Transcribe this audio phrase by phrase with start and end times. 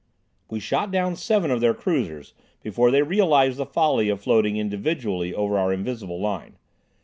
[0.49, 5.31] We shot down seven of their cruisers before they realized the folly of floating individually
[5.31, 6.57] over our invisible line.